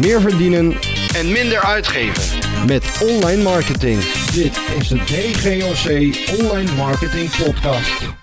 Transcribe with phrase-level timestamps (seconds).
[0.00, 0.72] meer verdienen
[1.18, 2.22] en minder uitgeven.
[2.66, 3.98] met online marketing.
[4.40, 5.86] Dit is de DGOC
[6.40, 8.14] Online Marketing Podcast.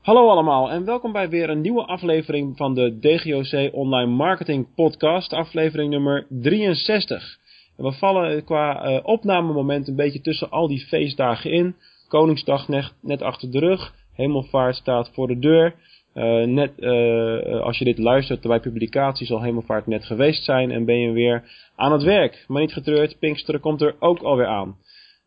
[0.00, 5.32] Hallo allemaal en welkom bij weer een nieuwe aflevering van de DGOC Online Marketing Podcast,
[5.32, 7.38] aflevering nummer 63.
[7.76, 11.76] En we vallen qua uh, opnamemoment een beetje tussen al die feestdagen in.
[12.08, 15.74] Koningsdag net, net achter de rug, Hemelvaart staat voor de deur.
[16.14, 20.84] Uh, net uh, als je dit luistert bij publicatie zal Hemelvaart net geweest zijn en
[20.84, 21.42] ben je weer
[21.76, 22.44] aan het werk.
[22.48, 24.76] Maar niet getreurd, Pinksteren komt er ook alweer aan.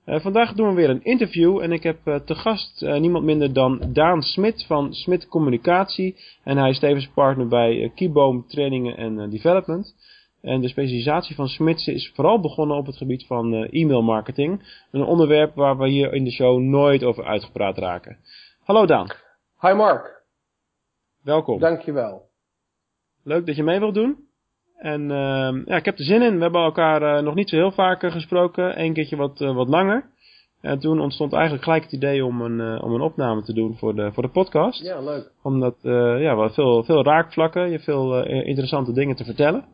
[0.06, 3.90] Uh, vandaag doen we weer een interview en ik heb te gast niemand minder dan
[3.94, 6.16] Daan Smit van Smit Communicatie.
[6.44, 9.96] En hij is tevens partner bij Keyboom Trainingen en Development.
[10.42, 14.82] En de specialisatie van Smits is vooral begonnen op het gebied van e-mail marketing.
[14.92, 18.18] Een onderwerp waar we hier in de show nooit over uitgepraat raken.
[18.64, 19.08] Hallo Daan.
[19.62, 20.17] Hi Mark.
[21.28, 21.60] Welkom.
[21.60, 22.22] Dankjewel.
[23.24, 24.18] Leuk dat je mee wilt doen.
[24.78, 26.36] En uh, ja, ik heb er zin in.
[26.36, 28.82] We hebben elkaar uh, nog niet zo heel vaak uh, gesproken.
[28.82, 30.10] Eén keertje wat, uh, wat langer.
[30.62, 33.96] En toen ontstond eigenlijk gelijk het idee om een, om een opname te doen voor
[33.96, 34.84] de, voor de podcast.
[34.84, 35.32] Ja, leuk.
[35.44, 37.66] Omdat ja, we veel, veel raakvlakken.
[37.66, 39.66] Je hebt veel interessante dingen te vertellen.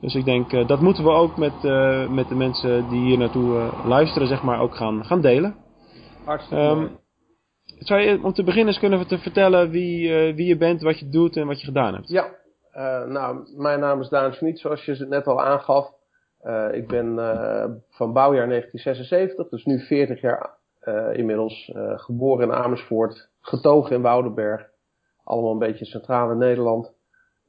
[0.00, 1.62] Dus ik denk, dat moeten we ook met,
[2.10, 5.54] met de mensen die hier naartoe luisteren, zeg maar, ook gaan, gaan delen.
[6.24, 6.98] Hartstikke um,
[7.78, 10.98] zou je om te beginnen eens kunnen te vertellen wie, uh, wie je bent, wat
[10.98, 12.08] je doet en wat je gedaan hebt?
[12.08, 12.24] Ja,
[12.76, 15.92] uh, nou, mijn naam is Daan Schmid, zoals je het net al aangaf.
[16.44, 17.14] Uh, ik ben
[17.90, 20.50] van bouwjaar 1976, dus nu 40 jaar
[21.12, 24.68] inmiddels, geboren in Amersfoort, getogen in Woudenberg.
[25.24, 26.92] Allemaal een beetje centraal in Nederland.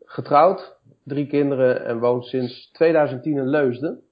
[0.05, 4.04] Getrouwd, drie kinderen en woont sinds 2010 in Leusden.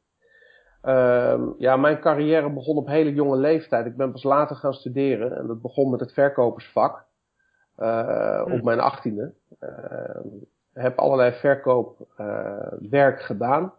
[0.83, 3.85] Uh, ja, mijn carrière begon op hele jonge leeftijd.
[3.85, 7.05] Ik ben pas later gaan studeren en dat begon met het verkopersvak.
[7.77, 8.51] Uh, hm.
[8.51, 9.33] Op mijn achttiende.
[9.59, 9.69] Uh,
[10.73, 13.73] heb allerlei verkoopwerk gedaan.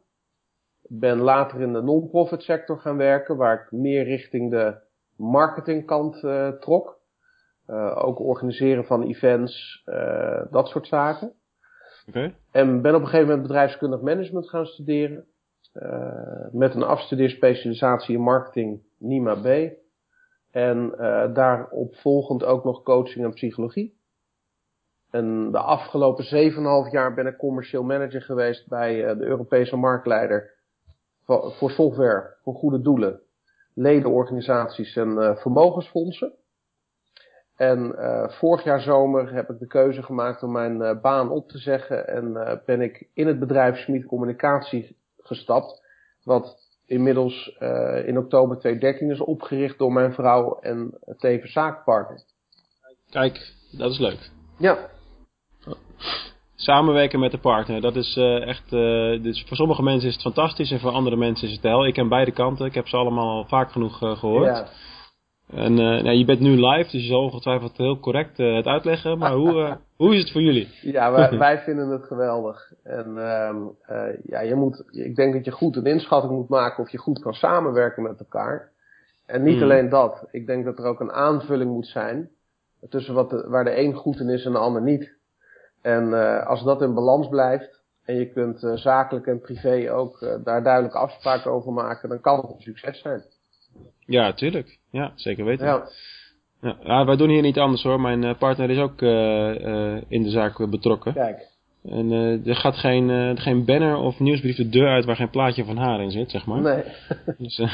[0.82, 4.74] Ben later in de non-profit sector gaan werken, waar ik meer richting de
[5.16, 6.20] marketingkant
[6.60, 7.00] trok.
[7.94, 9.84] ook organiseren van events,
[10.50, 11.32] dat soort zaken.
[12.08, 12.34] Okay.
[12.50, 15.26] En ben op een gegeven moment bedrijfskundig management gaan studeren.
[15.74, 19.72] Uh, met een afstudeerspecialisatie in marketing NIMA B.
[20.50, 23.98] En uh, daarop volgend ook nog coaching en psychologie.
[25.10, 26.24] En de afgelopen
[26.86, 30.52] 7,5 jaar ben ik commercieel manager geweest bij uh, de Europese marktleider
[31.24, 33.20] voor software voor goede doelen,
[33.74, 36.32] ledenorganisaties en vermogensfondsen.
[37.56, 37.94] En
[38.30, 42.60] vorig jaar zomer heb ik de keuze gemaakt om mijn baan op te zeggen en
[42.66, 44.96] ben ik in het bedrijf Smit Communicatie
[45.26, 45.82] gestapt.
[46.22, 52.22] Wat inmiddels uh, in oktober 2013 is opgericht door mijn vrouw en tevens zaakpartner.
[53.10, 54.30] Kijk, dat is leuk.
[54.58, 54.90] Ja.
[56.54, 60.22] Samenwerken met de partner, dat is uh, echt, uh, dus voor sommige mensen is het
[60.22, 61.86] fantastisch en voor andere mensen is het hel.
[61.86, 64.56] Ik ken beide kanten, ik heb ze allemaal al vaak genoeg gehoord.
[64.56, 64.68] Ja.
[65.50, 68.66] En uh, nou, je bent nu live, dus je zal ongetwijfeld heel correct uh, het
[68.66, 69.18] uitleggen.
[69.18, 70.68] Maar hoe, uh, hoe is het voor jullie?
[70.82, 72.72] Ja, wij, wij vinden het geweldig.
[72.82, 73.14] En
[74.24, 77.18] ja, je moet, ik denk dat je goed een inschatting moet maken of je goed
[77.18, 78.72] kan samenwerken met elkaar.
[79.26, 79.62] En niet mm.
[79.62, 80.28] alleen dat.
[80.30, 82.30] Ik denk dat er ook een aanvulling moet zijn
[82.88, 85.12] tussen wat de, waar de een goed in is en de ander niet.
[85.82, 86.12] En
[86.46, 91.50] als dat in balans blijft en je kunt zakelijk en privé ook daar duidelijke afspraken
[91.50, 93.22] over maken, dan kan het een succes zijn.
[94.06, 94.78] Ja, tuurlijk.
[94.94, 95.66] Ja, zeker weten.
[95.66, 95.88] Ja.
[96.84, 98.00] Ja, wij doen hier niet anders hoor.
[98.00, 101.12] Mijn uh, partner is ook uh, uh, in de zaak betrokken.
[101.12, 101.52] Kijk.
[101.84, 102.10] En
[102.44, 106.02] er gaat geen, geen banner of nieuwsbrief de deur uit waar geen plaatje van haar
[106.02, 106.60] in zit, zeg maar.
[106.60, 106.82] Nee.
[107.38, 107.60] dus,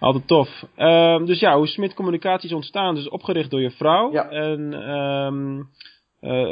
[0.00, 0.64] altijd tof.
[0.76, 4.12] Ehm, dus ja, hoe Smit Communicatie is ontstaan, dus opgericht door je vrouw.
[4.12, 4.28] Ja.
[4.28, 5.68] En um,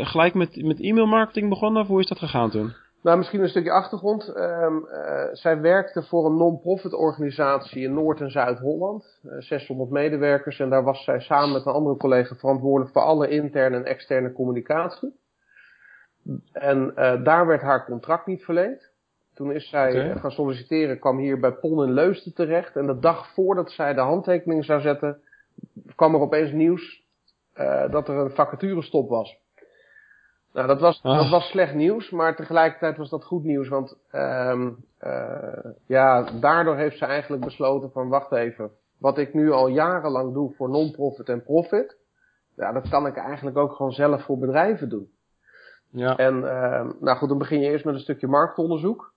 [0.05, 2.73] gelijk met, met e-mail marketing begonnen, of hoe is dat gegaan toen?
[3.03, 4.37] Nou, misschien een stukje achtergrond.
[4.37, 9.21] Um, uh, zij werkte voor een non-profit organisatie in Noord- en Zuid-Holland.
[9.25, 10.61] Uh, 600 medewerkers.
[10.61, 14.33] En daar was zij samen met een andere collega verantwoordelijk voor alle interne en externe
[14.33, 15.21] communicatie.
[16.53, 18.91] En uh, daar werd haar contract niet verleend.
[19.35, 20.21] Toen is zij okay.
[20.21, 22.77] gaan solliciteren, kwam hier bij Pon in Leusden terecht.
[22.77, 25.21] En de dag voordat zij de handtekening zou zetten,
[25.95, 27.07] kwam er opeens nieuws
[27.91, 29.42] dat er een vacaturestop was.
[30.53, 34.85] Nou, dat was, dat was slecht nieuws, maar tegelijkertijd was dat goed nieuws, want um,
[35.01, 40.33] uh, ja, daardoor heeft ze eigenlijk besloten van wacht even, wat ik nu al jarenlang
[40.35, 41.97] doe voor non-profit en profit,
[42.57, 45.11] ja, dat kan ik eigenlijk ook gewoon zelf voor bedrijven doen.
[45.91, 46.17] Ja.
[46.17, 49.13] En uh, nou goed, dan begin je eerst met een stukje marktonderzoek.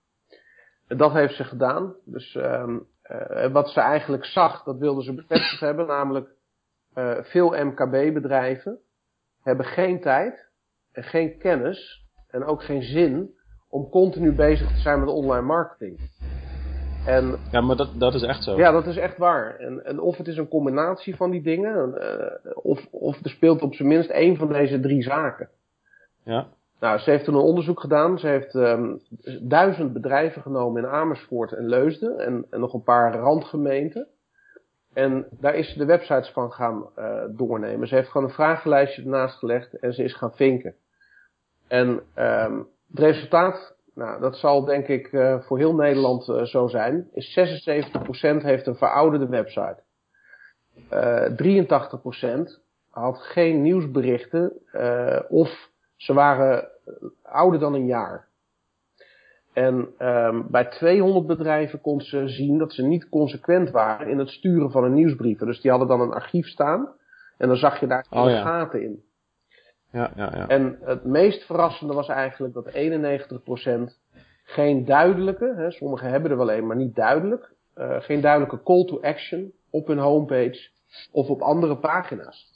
[0.86, 1.94] Dat heeft ze gedaan.
[2.04, 6.28] Dus um, uh, wat ze eigenlijk zag, dat wilde ze bevestigd hebben, namelijk
[6.94, 8.78] uh, veel MKB-bedrijven
[9.42, 10.45] hebben geen tijd
[11.02, 13.34] geen kennis en ook geen zin
[13.68, 15.98] om continu bezig te zijn met online marketing.
[17.06, 18.56] En, ja, maar dat, dat is echt zo.
[18.56, 19.56] Ja, dat is echt waar.
[19.56, 23.62] En, en of het is een combinatie van die dingen, uh, of, of er speelt
[23.62, 25.48] op zijn minst één van deze drie zaken.
[26.22, 26.46] Ja.
[26.80, 28.18] Nou, ze heeft toen een onderzoek gedaan.
[28.18, 29.00] Ze heeft um,
[29.42, 34.06] duizend bedrijven genomen in Amersfoort en Leusden en, en nog een paar randgemeenten.
[34.92, 37.88] En daar is ze de websites van gaan uh, doornemen.
[37.88, 40.74] Ze heeft gewoon een vragenlijstje ernaast gelegd en ze is gaan vinken.
[41.68, 46.66] En um, het resultaat, nou, dat zal denk ik uh, voor heel Nederland uh, zo
[46.66, 49.84] zijn, is 76% heeft een verouderde website.
[50.90, 52.60] 83%
[52.90, 54.52] had geen nieuwsberichten
[55.28, 56.68] of ze waren
[57.22, 58.28] ouder dan een jaar.
[59.56, 64.28] En um, bij 200 bedrijven kon ze zien dat ze niet consequent waren in het
[64.28, 65.38] sturen van een nieuwsbrief.
[65.38, 66.92] Dus die hadden dan een archief staan
[67.38, 68.42] en dan zag je daar oh, ja.
[68.42, 69.02] gaten in.
[69.90, 70.48] Ja, ja, ja.
[70.48, 73.96] En het meest verrassende was eigenlijk dat 91%
[74.44, 78.84] geen duidelijke, hè, sommigen hebben er wel een, maar niet duidelijk, uh, geen duidelijke call
[78.84, 80.68] to action op hun homepage
[81.12, 82.54] of op andere pagina's.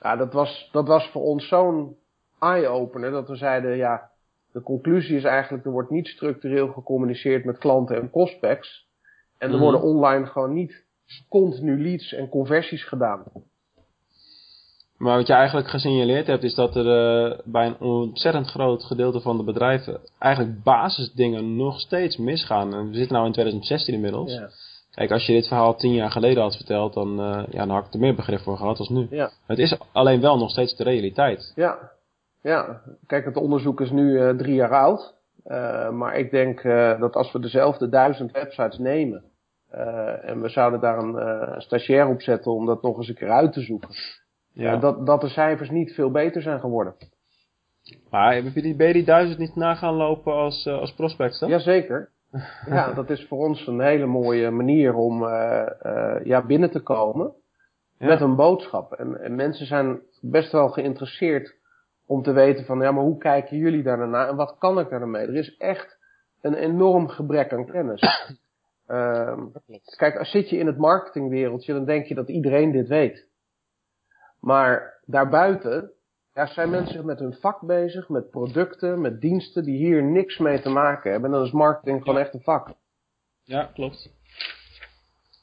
[0.00, 1.96] Ja, dat was, dat was voor ons zo'n
[2.38, 4.10] eye-opener dat we zeiden, ja,
[4.52, 8.88] de conclusie is eigenlijk, er wordt niet structureel gecommuniceerd met klanten en prospects.
[9.38, 9.60] En er mm.
[9.60, 10.84] worden online gewoon niet
[11.28, 13.24] continu leads en conversies gedaan.
[15.00, 19.20] Maar wat je eigenlijk gesignaleerd hebt, is dat er uh, bij een ontzettend groot gedeelte
[19.20, 22.74] van de bedrijven eigenlijk basisdingen nog steeds misgaan.
[22.74, 24.32] En we zitten nu in 2016 inmiddels.
[24.32, 24.48] Ja.
[24.90, 27.86] Kijk, als je dit verhaal tien jaar geleden had verteld, dan, uh, ja, dan had
[27.86, 29.06] ik er meer begrip voor gehad als nu.
[29.10, 29.30] Ja.
[29.46, 31.52] Het is alleen wel nog steeds de realiteit.
[31.54, 31.90] Ja,
[32.42, 35.14] ja, kijk, het onderzoek is nu uh, drie jaar oud.
[35.92, 36.62] Maar ik denk
[37.00, 39.24] dat als we dezelfde duizend websites nemen.
[40.22, 43.52] en we zouden daar een stagiair op zetten om dat nog eens een keer uit
[43.52, 43.88] te zoeken.
[44.52, 44.76] Ja.
[44.76, 46.94] dat, dat de cijfers niet veel beter zijn geworden.
[48.10, 51.38] Maar heb je die, ben je die duizend niet na gaan lopen als, als prospects
[51.38, 51.48] dan?
[51.48, 52.10] Jazeker.
[52.66, 55.24] ja, dat is voor ons een hele mooie manier om
[56.24, 57.32] ja, binnen te komen.
[57.98, 58.06] Ja.
[58.06, 58.92] Met een boodschap.
[58.92, 61.54] En, en mensen zijn best wel geïnteresseerd
[62.06, 64.88] om te weten van, ja, maar hoe kijken jullie daar naar en wat kan ik
[64.88, 65.26] daar mee?
[65.26, 65.98] Er is echt
[66.40, 68.02] een enorm gebrek aan kennis.
[68.88, 69.38] uh,
[69.96, 73.28] kijk, als zit je in het marketingwereldje, dan denk je dat iedereen dit weet.
[74.40, 75.90] Maar daarbuiten,
[76.34, 80.60] ja, zijn mensen met hun vak bezig, met producten, met diensten die hier niks mee
[80.60, 81.30] te maken hebben.
[81.30, 82.68] En dan is marketing gewoon echt een vak.
[83.44, 84.18] Ja, klopt.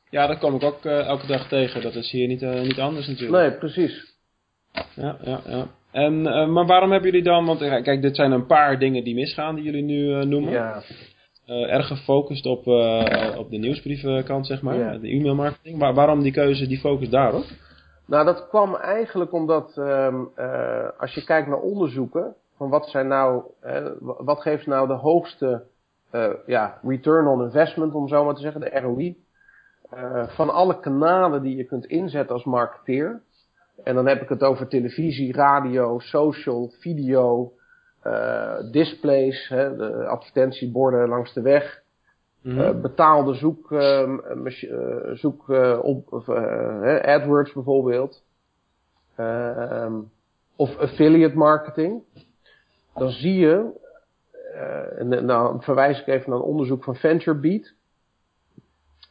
[0.09, 1.81] Ja, dat kom ik ook uh, elke dag tegen.
[1.81, 3.41] Dat is hier niet, uh, niet anders natuurlijk.
[3.41, 4.15] Nee, precies.
[4.95, 5.67] Ja, ja, ja.
[5.91, 9.15] En, uh, maar waarom hebben jullie dan, want kijk, dit zijn een paar dingen die
[9.15, 10.51] misgaan die jullie nu noemen.
[10.51, 10.81] Ja.
[11.45, 12.67] Erg gefocust op,
[13.37, 14.97] op de nieuwsbrievenkant, zeg maar, ja.
[14.97, 15.77] de e-mailmarketing.
[15.77, 17.45] Maar waarom die keuze, die focus daarop?
[18.07, 20.23] Nou, dat kwam eigenlijk omdat ehm,
[20.97, 23.43] als je kijkt naar onderzoeken, van wat zijn nou,
[24.01, 25.63] wat geeft nou de hoogste
[26.45, 29.17] ja, return on investment, om zo maar te zeggen, de ROI.
[30.27, 33.21] van alle kanalen die je kunt inzetten als marketeer,
[33.83, 37.51] en dan heb ik het over televisie, radio, social, video,
[38.71, 41.81] displays, hè, de advertentieborden langs de weg.
[42.41, 42.61] Mm -hmm.
[42.61, 44.19] uh, betaalde zoek, uh,
[45.13, 45.49] zoek
[45.81, 46.29] op, of,
[47.01, 48.23] AdWords bijvoorbeeld.
[49.15, 49.93] Ehm,
[50.55, 52.01] of affiliate marketing.
[52.95, 53.71] Dan zie je,
[54.97, 57.73] en nou verwijs ik even naar een onderzoek van VentureBeat.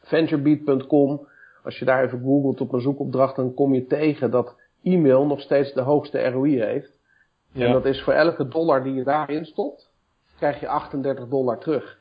[0.01, 1.27] VentureBeat.com
[1.67, 5.41] als je daar even googelt op een zoekopdracht, dan kom je tegen dat e-mail nog
[5.41, 6.99] steeds de hoogste ROI heeft.
[7.51, 7.65] Ja.
[7.65, 9.91] En dat is voor elke dollar die je daarin stopt,
[10.37, 11.99] krijg je 38 dollar terug.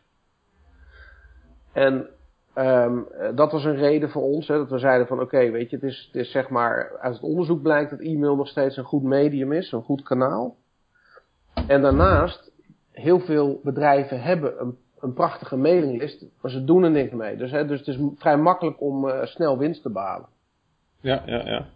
[1.77, 2.07] En
[2.55, 5.77] um, dat was een reden voor ons, hè, dat we zeiden van oké, weet je,
[5.77, 8.85] het is, het is zeg maar, uit het onderzoek blijkt dat e-mail nog steeds een
[8.85, 10.57] goed medium is, een goed kanaal.
[11.69, 12.53] En daarnaast,
[12.93, 17.37] heel veel bedrijven hebben een een prachtige mailinglist, maar ze doen er niks mee.
[17.37, 20.27] Dus, hè, dus het is vrij makkelijk om uh, snel winst te behalen.
[21.01, 21.67] Ja, ja, ja.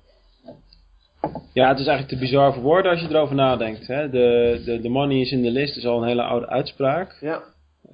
[1.52, 3.86] Ja, het is eigenlijk te bizar voor woorden als je erover nadenkt.
[3.86, 4.10] Hè.
[4.10, 7.16] De, de, de money is in de list is al een hele oude uitspraak.
[7.20, 7.42] Ja.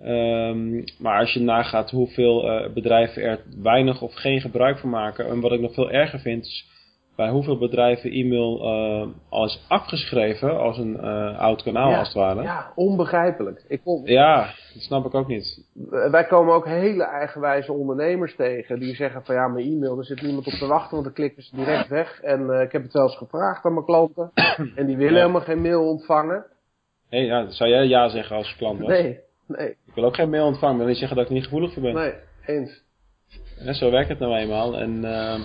[0.04, 5.26] Um, maar als je nagaat hoeveel uh, bedrijven er weinig of geen gebruik van maken.
[5.26, 6.74] En wat ik nog veel erger vind is
[7.16, 12.08] bij hoeveel bedrijven e-mail uh, al is afgeschreven als een uh, oud kanaal ja, als
[12.08, 12.42] het ware.
[12.42, 13.64] Ja, onbegrijpelijk.
[13.68, 14.06] Ik kom...
[14.06, 14.40] Ja,
[14.74, 15.64] dat snap ik ook niet.
[16.10, 20.22] Wij komen ook hele eigenwijze ondernemers tegen die zeggen van ja, mijn e-mail, er zit
[20.22, 22.20] niemand op te wachten, want dan klikken ze direct weg.
[22.20, 24.30] En uh, ik heb het wel eens gevraagd aan mijn klanten
[24.76, 25.20] en die willen ja.
[25.20, 26.44] helemaal geen mail ontvangen.
[27.08, 28.88] Hé, hey, ja, zou jij ja zeggen als klant was?
[28.88, 29.68] Nee, nee.
[29.68, 31.82] Ik wil ook geen mail ontvangen, wil niet zeggen dat ik er niet gevoelig voor
[31.82, 31.94] ben.
[31.94, 32.12] Nee,
[32.46, 32.84] eens.
[33.64, 34.78] Ja, zo werkt het nou eenmaal.
[34.78, 35.40] En uh,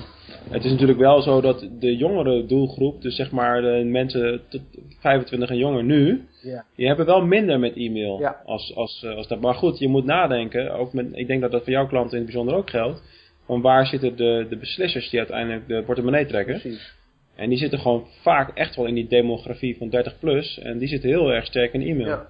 [0.50, 4.62] het is natuurlijk wel zo dat de jongere doelgroep, dus zeg maar de mensen tot
[5.00, 6.66] 25 en jonger nu, Ja.
[6.76, 8.20] die hebben wel minder met e-mail.
[8.20, 8.42] Ja.
[8.46, 9.42] Als, als, eh, als dat.
[9.42, 12.24] Maar goed, je moet nadenken, ook met, ik denk dat dat voor jouw klanten in
[12.24, 13.02] het bijzonder ook geldt,
[13.46, 16.60] van waar zitten de, de beslissers die uiteindelijk de portemonnee trekken.
[16.60, 16.94] Precies.
[17.36, 20.60] En die zitten gewoon vaak echt wel in die demografie van 30 plus.
[20.60, 22.08] En die zitten heel erg sterk in e-mail.
[22.08, 22.28] Ja.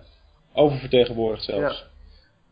[0.53, 1.89] Oververtegenwoordigd zelfs.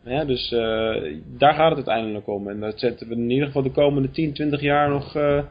[0.03, 0.25] Ja.
[0.25, 2.49] dus eh, daar gaat het uiteindelijk om.
[2.49, 5.43] En dat zetten we in ieder geval de komende 10, 20 jaar nog eh,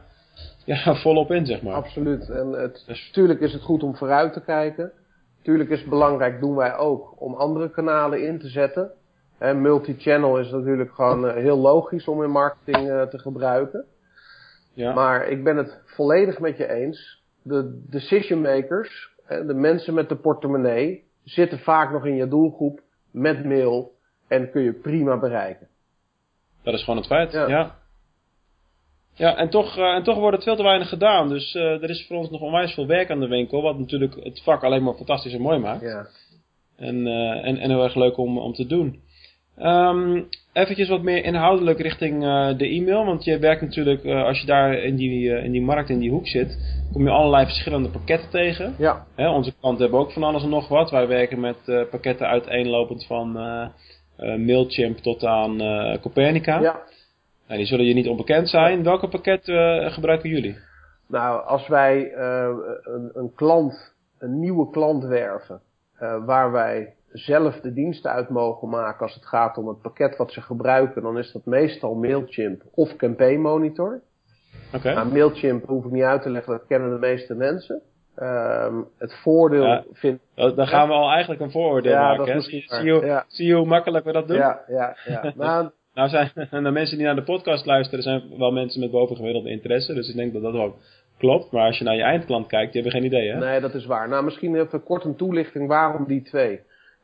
[0.65, 1.73] ja, volop in, zeg maar.
[1.73, 2.29] Absoluut.
[2.29, 4.91] En het, Dus- natuurlijk is het goed om vooruit te kijken.
[5.41, 8.91] Tuurlijk is het belangrijk, doen wij ook, om andere kanalen in te zetten.
[9.37, 13.85] En multi-channel is natuurlijk gewoon eh, heel logisch om in marketing te gebruiken.
[14.73, 14.93] Ja.
[14.93, 17.23] Maar ik ben het volledig met je eens.
[17.41, 23.45] De decision makers, de mensen met de portemonnee, zitten vaak nog in je doelgroep met
[23.45, 23.91] mail
[24.27, 25.67] en kun je prima bereiken.
[26.63, 27.47] Dat is gewoon het feit, ja.
[27.47, 27.77] Ja.
[29.19, 31.29] Ja, en, toch, eh, en toch wordt het veel te weinig gedaan.
[31.29, 33.61] Dus eh, er is voor ons nog onwijs veel werk aan de winkel.
[33.61, 35.81] Wat natuurlijk het vak alleen maar fantastisch en mooi maakt.
[35.81, 36.07] Ja.
[36.75, 39.01] En, eh, en, en heel erg leuk om, om te doen.
[39.57, 40.21] Ehm
[40.53, 43.05] eventjes wat meer inhoudelijk richting eh, de e-mail.
[43.05, 45.99] Want je werkt natuurlijk, eh, als je daar in die, eh, in die markt, in
[45.99, 46.57] die hoek zit,
[46.93, 48.75] kom je allerlei verschillende pakketten tegen.
[48.77, 49.05] Ja.
[49.15, 50.91] Hè, onze klanten hebben ook van alles en nog wat.
[50.91, 53.31] Wij werken met pakketten uiteenlopend van
[54.17, 55.57] Mailchimp tot aan
[56.01, 56.59] Copernica.
[56.59, 56.79] ja.
[57.47, 58.83] Nou, die zullen je niet onbekend zijn.
[58.83, 60.57] Welke pakketten gebruiken jullie?
[61.07, 65.61] Nou, als wij een, een klant, een nieuwe klant werven,
[66.25, 70.31] waar wij zelf de diensten uit mogen maken als het gaat om het pakket wat
[70.31, 74.01] ze gebruiken, dan is dat meestal Mailchimp of Campaign Monitor.
[74.75, 74.93] Oké.
[74.93, 77.81] Nou, Mailchimp hoef ik niet uit te leggen, dat kennen de meeste mensen.
[78.15, 79.83] Ehm, het voordeel Ja.
[79.91, 82.33] vind Dan dan gaan we al eigenlijk een vooroordeel Ja, maken.
[82.33, 82.39] Hè?
[82.41, 83.25] Zie, zie, je, Ja.
[83.27, 84.37] zie je hoe makkelijk we dat doen?
[84.37, 85.33] ja, ja, ja.
[85.35, 86.31] Nou, Nou zijn
[86.63, 89.93] de mensen die naar de podcast luisteren, zijn wel mensen met bovengemiddelde interesse.
[89.93, 90.75] Dus ik denk dat dat wel
[91.17, 91.51] klopt.
[91.51, 93.37] Maar als je naar je eindklant kijkt, die hebben geen idee, hè?
[93.39, 94.07] Nee, dat is waar.
[94.09, 96.59] Nou, misschien even kort een toelichting waarom die twee.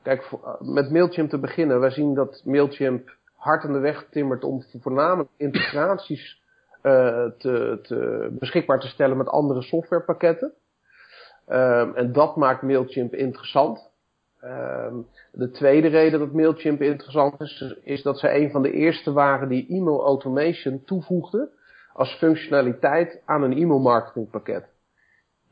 [0.05, 1.79] Kijk, eh, met Mailchimp te beginnen.
[1.79, 6.41] Wij zien dat Mailchimp hard aan de weg timmert om voornamelijk integraties
[6.81, 10.53] eh, te, te, beschikbaar te stellen met andere softwarepakketten.
[11.47, 13.89] Ehm, en dat maakt Mailchimp interessant.
[14.39, 14.95] Ehm,
[15.31, 19.49] de tweede reden dat Mailchimp interessant is, is dat ze een van de eerste waren
[19.49, 21.49] die e-mail automation toevoegden
[21.93, 24.74] als functionaliteit aan een e-mail marketingpakket.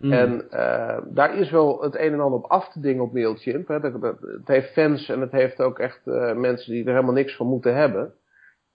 [0.03, 0.11] Mm.
[0.13, 3.67] En eh, daar is wel het een en ander op af te dingen op Mailchimp.
[3.67, 3.79] Hè.
[3.79, 7.13] Dat, dat- het heeft fans en het heeft ook echt eh, mensen die er helemaal
[7.13, 8.13] niks van moeten hebben.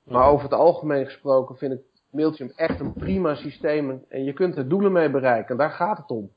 [0.05, 1.81] Maar over het algemeen gesproken vind ik
[2.11, 3.91] Mailchimp echt een prima systeem.
[3.91, 5.51] En- En je kunt er doelen mee bereiken.
[5.51, 6.31] En daar gaat het om.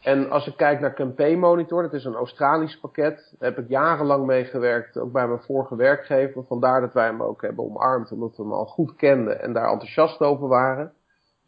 [0.00, 3.34] En als ik kijk naar Campaign Monitor, dat is een Australisch pakket.
[3.38, 6.44] Daar heb ik jarenlang mee gewerkt, ook bij mijn vorige werkgever.
[6.44, 9.70] Vandaar dat wij hem ook hebben omarmd, omdat we hem al goed kenden en daar
[9.70, 10.92] enthousiast over waren.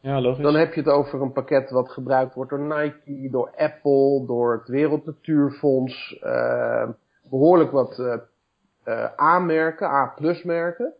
[0.02, 0.42] Ja, logisch.
[0.42, 4.52] Dan heb je het over een pakket wat gebruikt wordt door Nike, door Apple, door
[4.52, 6.18] het Wereld Natuurfonds.
[6.20, 6.88] eh,
[7.30, 8.14] behoorlijk wat eh
[8.84, 10.92] eh, A-merken, A-plus merken.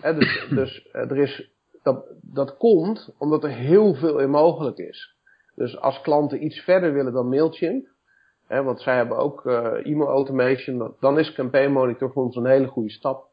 [0.00, 1.50] Hè, dus dus er is,
[1.82, 5.14] dat, dat komt omdat er heel veel in mogelijk is.
[5.54, 7.86] Dus als klanten iets verder willen dan Mailchimp,
[8.46, 12.66] hè, want zij hebben ook e-mail automation, dan- is Campaign Monitor voor ons een hele
[12.66, 13.28] goede stap.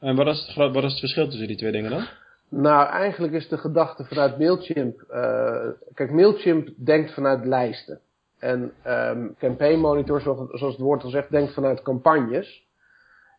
[0.00, 2.06] En wat is, het, wat is het verschil tussen die twee dingen dan?
[2.48, 5.00] Nou, eigenlijk is de gedachte vanuit Mailchimp.
[5.00, 8.00] eh, kijk, Mailchimp denkt vanuit lijsten.
[8.38, 12.64] En ehm Campaign Monitor, zoals, het woord al zegt, denkt vanuit campagnes.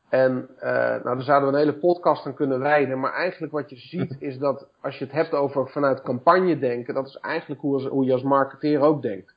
[0.09, 2.99] En eh, nou, daar zouden we een hele podcast aan kunnen wijden.
[2.99, 6.93] Maar eigenlijk wat je ziet is dat als je het hebt over vanuit campagne denken,
[6.93, 9.35] dat is eigenlijk hoe, hoe je als marketeer ook denkt.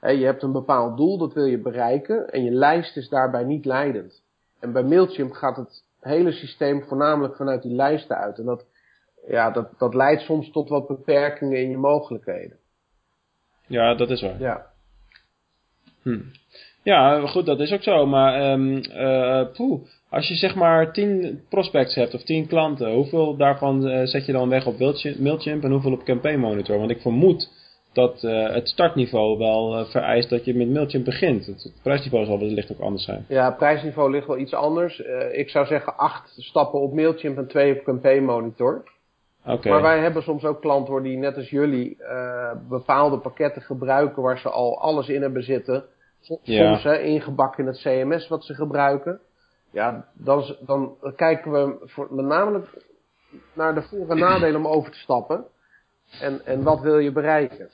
[0.00, 2.28] Je hebt een bepaald doel, dat wil je bereiken.
[2.28, 4.22] En je lijst is daarbij niet leidend.
[4.60, 8.38] En bij Mailchimp gaat het hele systeem voornamelijk vanuit die lijsten uit.
[8.38, 8.64] En dat,
[9.26, 12.58] ja, dat, dat leidt soms tot wat beperkingen in je mogelijkheden.
[13.66, 14.40] Ja, dat is waar.
[14.40, 14.66] Ja.
[16.02, 16.20] Hm.
[16.82, 18.06] Ja, goed, dat is ook zo.
[18.06, 23.88] Maar eh, poeh, als je zeg maar 10 prospects hebt of 10 klanten, hoeveel daarvan
[23.88, 24.78] eh, zet je dan weg op
[25.18, 26.78] Mailchimp en hoeveel op Campaign Monitor?
[26.78, 27.50] Want ik vermoed
[27.92, 31.46] dat eh, het startniveau wel vereist dat je met Mailchimp begint.
[31.46, 33.24] Het, het prijsniveau zal wellicht ook anders zijn.
[33.28, 35.02] Ja, het prijsniveau ligt wel iets anders.
[35.32, 38.84] Ik zou zeggen acht stappen op Mailchimp en twee op Campaign Monitor.
[39.44, 44.22] Maar wij hebben soms ook klanten hoor, die net als jullie eh, bepaalde pakketten gebruiken
[44.22, 45.84] waar ze al alles in hebben zitten.
[46.20, 46.78] Soms Ja.
[46.78, 49.20] hè, ingebakken in het CMS wat ze gebruiken.
[49.72, 52.62] Ja, dan, dan kijken we voor, met name
[53.52, 55.44] naar de voor- en nadelen om over te stappen.
[56.20, 57.68] En, en wat wil je bereiken?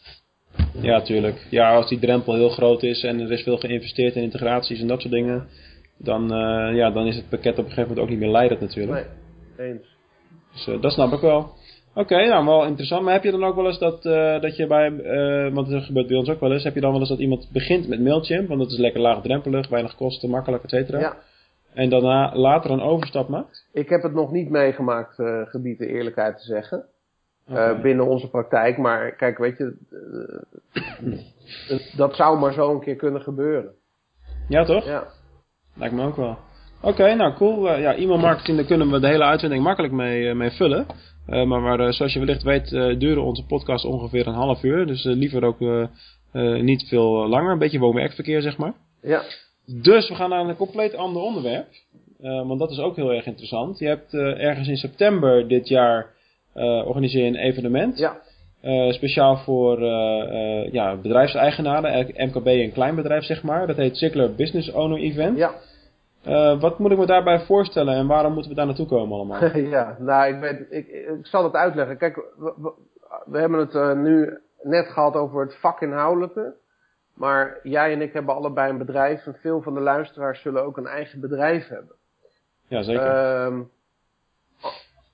[0.72, 1.46] Ja, tuurlijk.
[1.50, 4.86] Ja, als die drempel heel groot is en er is veel geïnvesteerd in integraties en
[4.86, 5.48] dat soort dingen,
[5.96, 8.60] dan, eh, ja, dan is het pakket op een gegeven moment ook niet meer leidend
[8.60, 9.06] natuurlijk.
[9.56, 9.94] Nee, eens.
[10.52, 11.54] Dus dat snap ik wel.
[11.98, 13.02] Oké, nou wel interessant.
[13.02, 14.02] Maar heb je dan ook wel eens dat,
[14.42, 14.90] dat je bij,
[15.52, 17.48] want dat gebeurt bij ons ook wel eens, heb je dan wel eens dat iemand
[17.52, 20.98] begint met Mailchimp, want dat is lekker laagdrempelig, weinig kosten, makkelijk, et cetera.
[20.98, 21.16] Ja.
[21.74, 23.68] En daarna later een overstap maakt?
[23.72, 26.84] Ik heb het nog niet meegemaakt, uh, gebied de eerlijkheid te zeggen.
[27.50, 27.80] Okay.
[27.80, 28.78] binnen onze praktijk.
[28.78, 29.76] Maar kijk, weet je,
[31.96, 33.70] dat zou maar zo een keer kunnen gebeuren.
[34.48, 34.84] Ja, toch?
[34.84, 35.06] Ja.
[35.74, 36.38] Lijkt me ook wel.
[36.80, 37.76] Oké, nou cool.
[37.76, 40.86] Ja, e-mail marketing, daar kunnen we de hele uitzending makkelijk mee, mee vullen.
[41.28, 44.86] Uh, maar, maar zoals je wellicht weet, duren onze podcasts ongeveer een half uur.
[44.86, 45.58] Dus liever ook
[46.62, 47.52] niet veel langer.
[47.52, 48.72] Een beetje woon-werkverkeer, zeg maar.
[49.02, 49.22] Ja.
[49.64, 51.66] Dus we gaan naar een compleet ander onderwerp.
[52.20, 53.78] Want dat is ook heel erg interessant.
[53.78, 56.06] Je hebt ergens in september dit jaar
[56.84, 57.98] organiseer je een evenement.
[57.98, 58.16] Ja.
[58.92, 59.80] speciaal voor
[60.72, 63.66] ja, bedrijfseigenaren, MKB en kleinbedrijf zeg maar.
[63.66, 65.38] Dat heet Zickler Business Owner Event.
[65.38, 65.54] Ja.
[66.60, 69.56] Wat moet ik me daarbij voorstellen en waarom moeten we daar naartoe komen allemaal?
[69.76, 71.98] ja, nou ik, weet, ik, ik zal het uitleggen.
[71.98, 72.72] Kijk, we, we,
[73.24, 76.54] we hebben het nu net gehad over het vakinhoudelijke.
[77.16, 80.76] Maar jij en ik hebben allebei een bedrijf en veel van de luisteraars zullen ook
[80.76, 81.94] een eigen bedrijf hebben.
[82.68, 83.50] Ja, zeker.
[83.52, 83.60] Uh,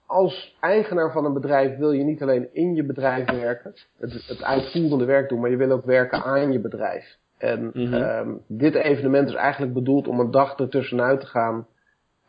[0.06, 4.42] als eigenaar van een bedrijf wil je niet alleen in je bedrijf werken, het, het
[4.42, 7.16] uitvoerende werk doen, maar je wil ook werken aan je bedrijf.
[7.42, 7.94] En mm -hmm.
[7.94, 11.66] uh, dit evenement is eigenlijk bedoeld om een dag ertussenuit te gaan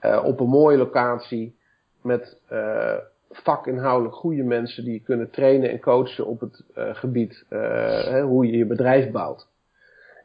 [0.01, 1.55] uh, op een mooie locatie
[2.01, 2.97] met uh,
[3.29, 8.57] vakinhoudelijk goede mensen die je kunnen trainen en coachen op het gebied hè, hoe je
[8.57, 9.47] je bedrijf bouwt.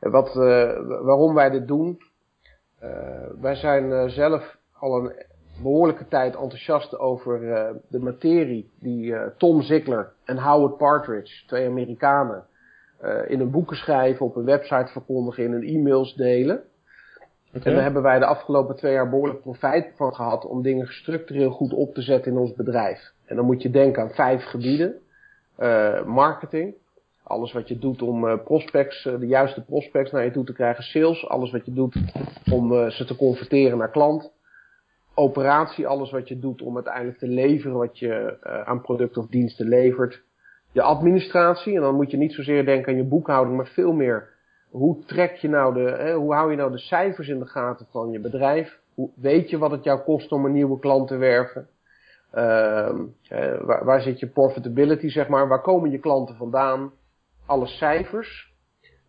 [0.01, 0.33] Wat, uh,
[1.03, 1.99] waarom wij dit doen?
[3.41, 5.13] Wij zijn zelf al een
[5.63, 7.41] behoorlijke tijd enthousiast over
[7.89, 12.47] de materie die Tom Zickler en Howard Partridge, twee Amerikanen,
[13.27, 16.63] in hun boeken schrijven, op een website verkondigen, in hun e-mails delen.
[17.49, 17.63] Okay.
[17.63, 21.51] En daar hebben wij de afgelopen twee jaar behoorlijk profijt van gehad om dingen structureel
[21.51, 23.13] goed op te zetten in ons bedrijf.
[23.25, 24.95] En dan moet je denken aan vijf gebieden.
[26.07, 26.75] marketing,
[27.23, 30.53] alles wat je doet om uh, prospects, uh, de juiste prospects naar je toe te
[30.53, 30.85] krijgen.
[30.85, 31.97] Sales, alles wat je doet
[32.51, 34.33] om ze te converteren naar klant.
[35.15, 39.69] Operatie, alles wat je doet om uiteindelijk te leveren wat je aan producten of diensten
[39.69, 40.23] levert.
[40.73, 44.29] Je administratie, en dan moet je niet zozeer denken aan je boekhouding, maar veel meer.
[44.71, 47.87] Hoe trek je nou de, hè, hoe hou je nou de cijfers in de gaten
[47.91, 48.79] van je bedrijf?
[48.95, 51.69] Hoe, weet je wat het jou kost om een nieuwe klant te werven?
[53.61, 55.49] waar, waar zit je profitability, zeg maar?
[55.49, 56.93] Waar komen je klanten vandaan?
[57.49, 58.53] alle cijfers,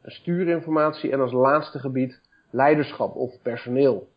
[0.03, 4.07] stuurinformatie en als laatste gebied leiderschap of personeel.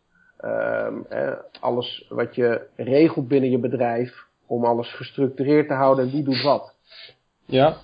[0.44, 6.11] Um, eh, alles wat je regelt binnen je bedrijf om alles gestructureerd te houden en
[6.11, 6.74] wie doet wat.
[7.53, 7.77] Ja.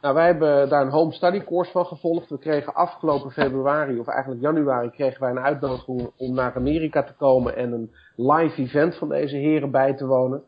[0.00, 2.30] Nou, wij hebben daar een home study course van gevolgd.
[2.30, 7.14] We kregen afgelopen februari, of eigenlijk januari, kregen wij een uitnodiging om naar Amerika te
[7.14, 10.42] komen en een live event van deze heren bij te wonen.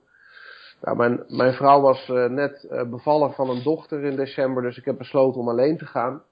[0.81, 4.79] Nou, mijn, mijn vrouw was uh, net uh, bevallen van een dochter in december, dus
[4.79, 6.23] ik heb besloten om alleen te gaan.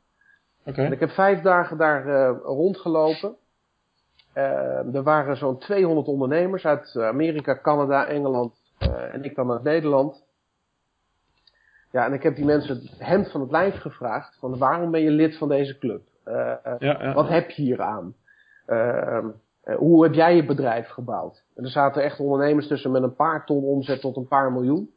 [0.67, 0.85] Okay.
[0.85, 3.37] En ik heb vijf dagen daar uh, rondgelopen.
[4.93, 8.53] er waren zo'n 200 ondernemers uit Amerika, Canada, Engeland
[9.13, 10.29] en ik dan uit Nederland.
[11.91, 15.01] Ja, en ik heb die mensen het hemd van het lijf gevraagd van waarom ben
[15.01, 16.03] je lid van deze club?
[16.25, 17.13] Ja, ja.
[17.13, 18.15] Wat heb je hier aan?
[18.67, 19.27] Ehm,
[19.65, 21.43] uh, hoe heb jij je bedrijf gebouwd?
[21.55, 24.91] En er zaten echt ondernemers tussen met een paar ton omzet tot een paar miljoen.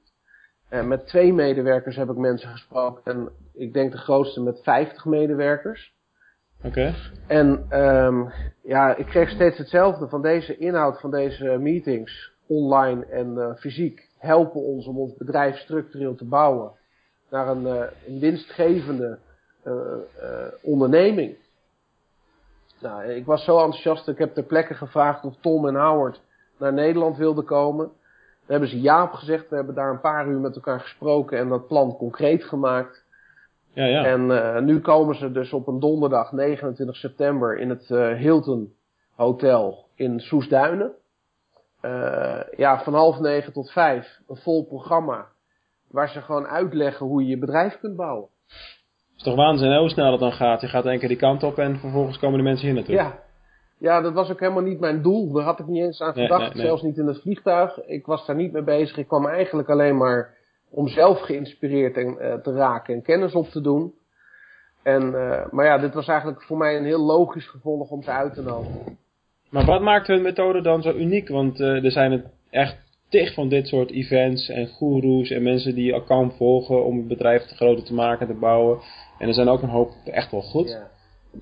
[0.69, 3.13] En met twee medewerkers heb ik mensen gesproken.
[3.13, 5.93] En ik denk de grootste met 50 medewerkers.
[6.57, 6.67] Oké.
[6.67, 6.93] Okay.
[7.27, 8.31] En um,
[8.63, 14.09] ja, ik kreeg steeds hetzelfde van deze inhoud van deze meetings, online en uh, fysiek,
[14.17, 16.71] helpen ons om ons bedrijf structureel te bouwen
[17.33, 17.65] naar een,
[18.07, 19.17] een winstgevende
[20.61, 21.35] onderneming.
[22.79, 24.07] Nou, ik was zo enthousiast.
[24.07, 26.21] Ik heb ter plekke gevraagd of Tom en Howard
[26.57, 27.85] naar Nederland wilden komen.
[27.85, 29.49] Daar hebben ze ja op gezegd.
[29.49, 33.03] We hebben daar een paar uur met elkaar gesproken en dat plan concreet gemaakt.
[33.73, 34.05] Ja, ja.
[34.05, 38.73] En uh, nu komen ze dus op een donderdag 29 september in het uh, Hilton
[39.15, 40.91] Hotel in Soesduinen.
[41.81, 44.19] Uh, ja, van half negen tot vijf.
[44.27, 45.27] Een vol programma.
[45.93, 48.29] Waar ze gewoon uitleggen hoe je je bedrijf kunt bouwen
[49.23, 50.61] is toch waanzin hoe snel dat dan gaat.
[50.61, 52.95] Je gaat één keer die kant op en vervolgens komen de mensen hier naartoe.
[52.95, 53.19] Ja.
[53.77, 55.31] ja, dat was ook helemaal niet mijn doel.
[55.31, 56.39] Daar had ik niet eens aan gedacht.
[56.39, 56.65] Nee, nee, nee.
[56.65, 57.77] Zelfs niet in het vliegtuig.
[57.85, 58.97] Ik was daar niet mee bezig.
[58.97, 60.33] Ik kwam eigenlijk alleen maar
[60.69, 63.93] om zelf geïnspireerd en, uh, te raken en kennis op te doen.
[64.83, 68.11] En, uh, maar ja, dit was eigenlijk voor mij een heel logisch gevolg om ze
[68.11, 68.97] uit te nodigen.
[69.49, 71.29] Maar wat maakt hun methode dan zo uniek?
[71.29, 72.82] Want uh, er zijn het echt
[73.13, 77.07] tig van dit soort events en goeroes en mensen die je account volgen om het
[77.07, 78.79] bedrijf te groter te maken, te bouwen.
[79.19, 80.79] En er zijn ook een hoop echt wel goed.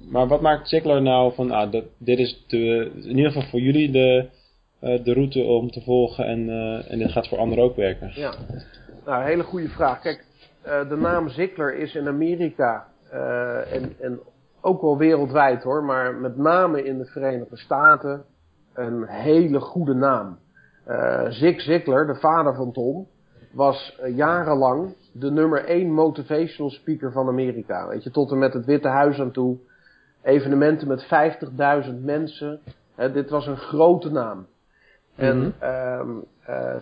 [0.10, 3.60] Maar wat maakt Zickler nou van, ah, dat, dit is de, in ieder geval voor
[3.60, 4.30] jullie de,
[4.80, 6.50] de route om te volgen en,
[6.88, 8.12] en dit gaat voor anderen ook werken?
[8.16, 8.34] Ja,
[9.06, 10.02] nou, hele goede vraag.
[10.02, 10.26] Kijk,
[10.64, 12.88] de naam Zickler is in Amerika
[13.72, 14.20] en, en
[14.62, 18.24] ook wel wereldwijd hoor, maar met name in de Verenigde Staten
[18.74, 20.38] een hele goede naam.
[20.88, 23.08] Uh, Zig Ziglar, de vader van Tom,
[23.52, 27.88] was uh, jarenlang de nummer 1 motivational speaker van Amerika.
[27.88, 29.58] Weet je, tot en met het Witte Huis aan toe.
[30.24, 31.06] Evenementen met
[31.90, 32.60] 50.000 mensen.
[33.14, 34.38] Dit was een grote naam.
[34.38, 34.46] Mm
[35.16, 35.54] -hmm.
[35.60, 36.24] En um,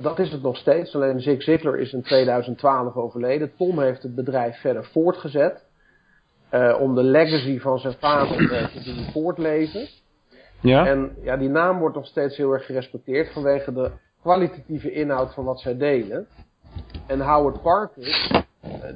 [0.01, 0.95] dat is het nog steeds.
[0.95, 3.51] Alleen Zig Ziglar is in 2012 overleden.
[3.57, 5.65] Tom heeft het bedrijf verder voortgezet.
[6.79, 8.37] om de legacy van zijn vader
[8.73, 9.87] te doen voortleven.
[10.61, 10.85] Ja?
[10.85, 13.91] En ja, die naam wordt nog steeds heel erg gerespecteerd vanwege de
[14.21, 16.27] kwalitatieve inhoud van wat zij delen.
[17.07, 18.03] En Howard Parker,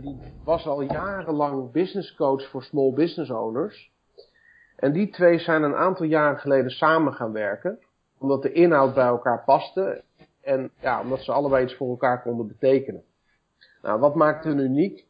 [0.02, 3.92] die was al jarenlang business coach voor small business owners.
[4.76, 7.80] En die twee zijn een aantal jaren geleden samen gaan werken.
[8.18, 10.04] Omdat de inhoud bij elkaar paste.
[10.42, 13.04] En ja, omdat ze allebei iets voor elkaar konden betekenen.
[13.82, 15.06] Nou, wat maakt hun uniek?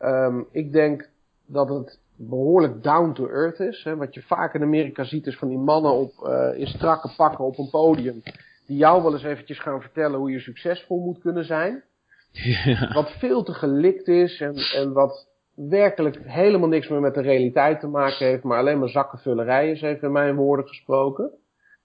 [0.00, 1.08] Um, ik denk
[1.46, 3.84] dat het behoorlijk down to earth is.
[3.84, 3.96] Hè.
[3.96, 7.44] Wat je vaak in Amerika ziet is van die mannen op, uh, in strakke pakken
[7.44, 8.22] op een podium.
[8.66, 11.84] Die jou wel eens eventjes gaan vertellen hoe je succesvol moet kunnen zijn.
[12.32, 12.92] Ja.
[12.92, 17.80] Wat veel te gelikt is en, en wat werkelijk helemaal niks meer met de realiteit
[17.80, 18.42] te maken heeft.
[18.42, 21.30] Maar alleen maar zakkenvullerij is, even in mijn woorden gesproken.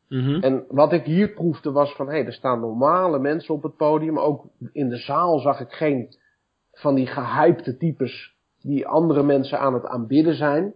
[0.10, 0.42] Mm -hmm.
[0.42, 3.76] En wat ik hier proefde was van, hé, hey, er staan normale mensen op het
[3.76, 4.20] podium.
[4.20, 6.16] Ook in de zaal zag ik geen
[6.72, 8.33] van die gehypte types
[8.64, 10.74] die andere mensen aan het aanbidden zijn.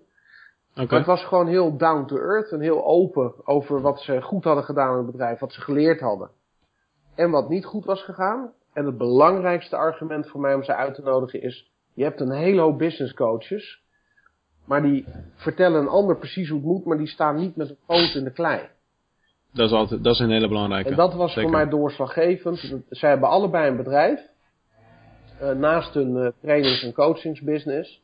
[0.71, 0.85] Okay.
[0.85, 4.43] Maar het was gewoon heel down to earth en heel open over wat ze goed
[4.43, 6.29] hadden gedaan in het bedrijf, wat ze geleerd hadden.
[7.15, 8.51] En wat niet goed was gegaan.
[8.73, 12.31] En het belangrijkste argument voor mij om ze uit te nodigen is, je hebt een
[12.31, 13.83] hele hoop business coaches,
[14.65, 17.77] maar die vertellen een ander precies hoe het moet, maar die staan niet met een
[17.85, 18.69] poot in de klei.
[19.53, 20.89] Dat is, altijd, dat is een hele belangrijke.
[20.89, 21.49] En dat was Zeker.
[21.49, 22.73] voor mij doorslaggevend.
[22.89, 24.21] Zij hebben allebei een bedrijf.
[25.41, 28.01] Uh, naast hun uh, trainings- en coachingsbusiness.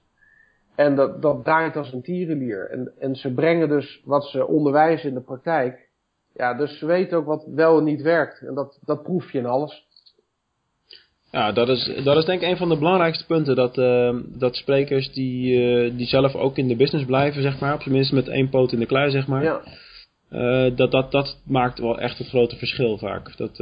[0.75, 2.69] En dat, dat draait als een tierenlier.
[2.69, 5.89] En, en ze brengen dus wat ze onderwijzen in de praktijk.
[6.33, 8.41] Ja, dus ze weten ook wat wel en niet werkt.
[8.41, 9.85] En dat, dat proef je in alles.
[11.31, 13.55] Ja, dat is, dat is denk ik een van de belangrijkste punten.
[13.55, 17.73] Dat, uh, dat sprekers die, die zelf ook in de business blijven, zeg maar.
[17.73, 19.43] Op zijn minst met één poot in de klei, zeg maar.
[19.43, 20.69] Ja.
[20.69, 23.37] dat, dat, dat maakt wel echt het grote verschil vaak.
[23.37, 23.59] Dat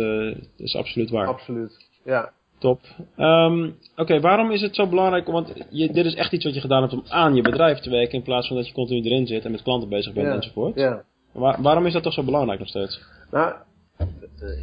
[0.57, 1.27] is absoluut waar.
[1.27, 2.31] Absoluut, ja.
[2.61, 2.79] Top.
[3.17, 5.27] Um, Oké, okay, waarom is het zo belangrijk?
[5.27, 7.89] Want je, dit is echt iets wat je gedaan hebt om aan je bedrijf te
[7.89, 10.33] werken in plaats van dat je continu erin zit en met klanten bezig bent ja,
[10.33, 10.75] enzovoort.
[10.75, 11.03] Ja.
[11.31, 13.01] Waar, waarom is dat toch zo belangrijk nog steeds?
[13.31, 13.53] Nou,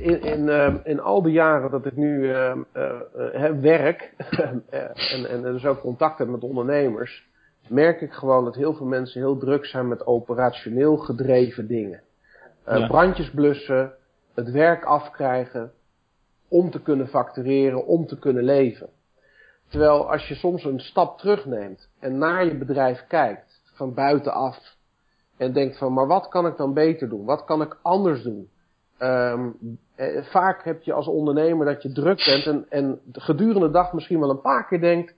[0.01, 4.15] in, in, uh, in al die jaren dat ik nu uh, uh, werk
[4.71, 7.27] en, en dus ook contact heb met ondernemers,
[7.69, 12.01] merk ik gewoon dat heel veel mensen heel druk zijn met operationeel gedreven dingen.
[12.67, 12.87] Ja.
[12.87, 13.93] Brandjes blussen,
[14.35, 15.73] het werk afkrijgen,
[16.49, 18.89] om te kunnen factureren, om te kunnen leven.
[19.69, 24.77] Terwijl als je soms een stap terugneemt en naar je bedrijf kijkt, van buitenaf,
[25.37, 27.25] en denkt van, maar wat kan ik dan beter doen?
[27.25, 28.49] Wat kan ik anders doen?
[28.99, 29.57] Um,
[29.95, 33.93] eh, vaak heb je als ondernemer dat je druk bent en, en gedurende de dag
[33.93, 35.15] misschien wel een paar keer denkt,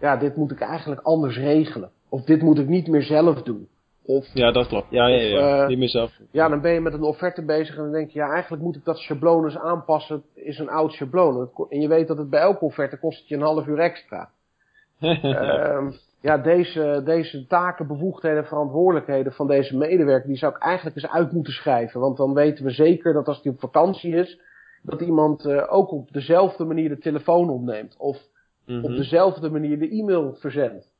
[0.00, 1.90] ja, dit moet ik eigenlijk anders regelen.
[2.08, 3.68] Of dit moet ik niet meer zelf doen.
[4.04, 4.90] Of, ja, dat klopt.
[4.90, 5.66] Ja, ja, ja.
[5.66, 6.12] Niet meer zelf.
[6.30, 8.76] Ja, dan ben je met een offerte bezig en dan denk je, ja, eigenlijk moet
[8.76, 10.22] ik dat schabloon eens aanpassen.
[10.34, 11.50] Het is een oud schabloon.
[11.68, 14.30] En je weet dat het bij elke offerte kost het je een half uur extra.
[15.00, 21.12] uh, ja, deze, deze taken, bevoegdheden, verantwoordelijkheden van deze medewerker, die zou ik eigenlijk eens
[21.12, 22.00] uit moeten schrijven.
[22.00, 24.40] Want dan weten we zeker dat als hij op vakantie is,
[24.82, 27.96] dat iemand uh, ook op dezelfde manier de telefoon opneemt.
[27.98, 28.30] Of
[28.66, 28.76] Mhm.
[28.76, 28.92] mm -hmm.
[28.92, 30.91] op dezelfde manier de e-mail verzendt.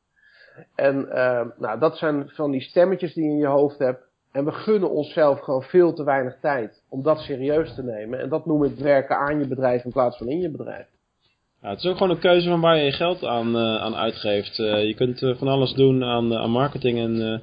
[0.74, 4.10] En uh, nou, dat zijn van die stemmetjes die je in je hoofd hebt.
[4.32, 8.20] En we gunnen onszelf gewoon veel te weinig tijd om dat serieus te nemen.
[8.20, 10.86] En dat noem ik werken aan je bedrijf in plaats van in je bedrijf.
[11.62, 13.94] Ja, het is ook gewoon een keuze van waar je je geld aan, uh, aan
[13.94, 14.58] uitgeeft.
[14.58, 17.42] Uh, je kunt van alles doen aan, aan marketing en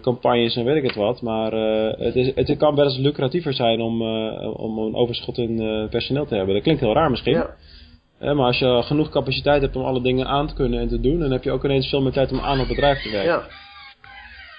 [0.00, 1.22] campagnes en weet ik het wat.
[1.22, 1.52] Maar
[1.98, 4.02] het, is, het kan wel eens lucratiever zijn om,
[4.42, 6.54] om een overschot in personeel te hebben.
[6.54, 7.34] Dat klinkt heel raar misschien.
[7.34, 7.54] Ja.
[8.18, 11.18] Maar als je genoeg capaciteit hebt om alle dingen aan te kunnen en te doen,
[11.18, 13.30] dan heb je ook ineens veel meer tijd om aan het bedrijf te werken.
[13.30, 13.46] Ja.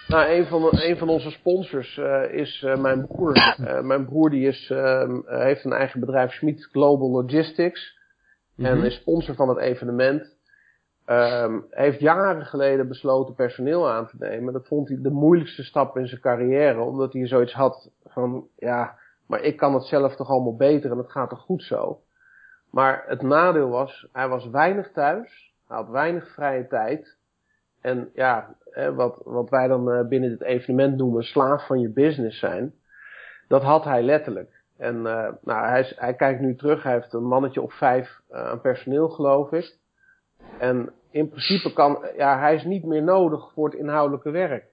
[0.08, 3.56] Nou, een van, een van onze sponsors uh, is uh, mijn broer.
[3.60, 4.74] Uh, mijn broer die is,
[5.26, 7.98] heeft een eigen bedrijf, Schmid Global Logistics.
[8.56, 8.76] Mm -hmm.
[8.76, 10.38] En is sponsor van het evenement.
[11.06, 14.54] Um, heeft jaren geleden besloten personeel aan te nemen.
[14.54, 16.82] Dat vond hij de moeilijkste stap in zijn carrière.
[16.82, 20.98] Omdat hij zoiets had van, ja, maar ik kan het zelf toch allemaal beter en
[20.98, 22.00] het gaat toch goed zo.
[22.72, 25.54] Maar het nadeel was, hij was weinig thuis.
[25.68, 27.18] Hij had weinig vrije tijd.
[27.82, 28.56] En ja,
[28.96, 32.74] wat, wat wij dan binnen dit evenement noemen slaaf van je business zijn.
[33.48, 34.60] Dat had hij letterlijk.
[34.78, 36.84] En uh, nou, hij, hij, kijkt nu terug.
[36.84, 39.78] Hij heeft een mannetje of vijf uh, aan personeel, geloof ik.
[40.60, 44.64] En in principe kan, ja, hij is niet meer nodig voor het inhoudelijke werk.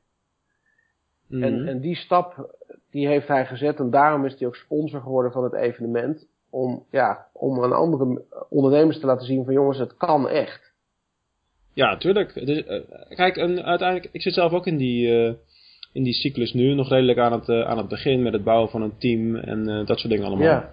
[1.27, 1.43] Mm -hmm.
[1.43, 2.57] en, en die stap,
[2.91, 3.79] die heeft hij gezet.
[3.79, 6.29] En daarom is hij ook sponsor geworden van het evenement.
[6.51, 10.67] Om, ja, om aan andere ondernemers te laten zien van jongens, het kan echt.
[11.77, 12.47] Ja, tuurlijk.
[12.47, 15.33] Dus, uh, kijk, en uiteindelijk, ik zit zelf ook in die, uh,
[15.93, 16.75] in die cyclus nu.
[16.75, 19.85] Nog redelijk aan het, uh, aan het begin met het bouwen van een team en
[19.87, 20.71] dat soort dingen allemaal.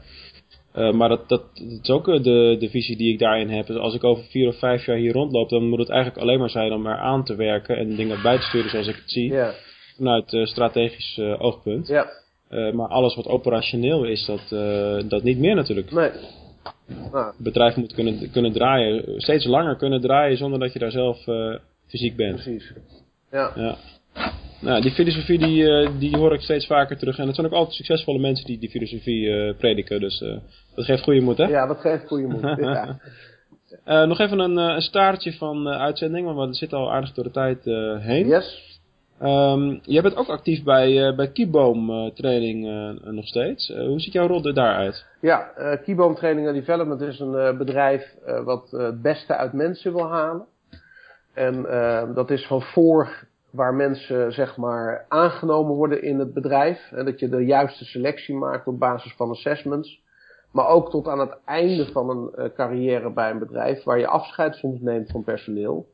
[0.73, 0.91] Ja.
[0.91, 3.67] maar dat, dat, dat, is ook de, de visie die ik daarin heb.
[3.67, 6.39] Dus als ik over vier of vijf jaar hier rondloop, dan moet het eigenlijk alleen
[6.39, 9.11] maar zijn om er aan te werken en dingen bij te sturen zoals ik het
[9.11, 9.31] zie.
[9.31, 9.53] Ja.
[9.95, 11.87] Vanuit strategisch oogpunt.
[11.87, 12.22] Ja.
[12.73, 14.49] Maar alles wat operationeel is, dat,
[15.09, 15.91] dat niet meer natuurlijk.
[15.91, 16.11] Nee.
[17.11, 17.25] Nou.
[17.25, 21.27] Het bedrijf moet kunnen, kunnen draaien, steeds langer kunnen draaien zonder dat je daar zelf
[21.27, 21.55] uh,
[21.87, 22.33] fysiek bent.
[22.33, 22.73] Precies.
[23.31, 23.51] Ja.
[23.55, 23.75] ja.
[24.61, 27.17] Nou, die filosofie die, die hoor ik steeds vaker terug.
[27.17, 29.99] En het zijn ook altijd succesvolle mensen die die filosofie uh, prediken.
[29.99, 30.19] Dus
[30.75, 31.45] dat geeft goede moed, hè?
[31.45, 32.41] Ja, dat geeft goede moed.
[33.85, 34.05] ja.
[34.05, 37.63] nog even een, een staartje van uitzending, want we zitten al aardig door de tijd
[38.03, 38.27] heen.
[38.27, 38.72] Yes.
[39.23, 43.67] Um, jij bent ook actief bij, uh, bij Kieboom uh, Training uh, nog steeds.
[43.67, 45.05] hoe ziet jouw rol er daaruit?
[45.21, 45.51] Ja,
[45.83, 50.45] Kieboom Training and Development is een bedrijf wat het beste uit mensen wil halen.
[51.33, 51.65] En
[52.13, 56.91] dat is van voor waar mensen zeg maar aangenomen worden in het bedrijf.
[56.91, 60.01] En dat je de juiste selectie maakt op basis van assessments.
[60.51, 64.55] Maar ook tot aan het einde van een carrière bij een bedrijf waar je afscheid
[64.55, 65.87] soms neemt van personeel.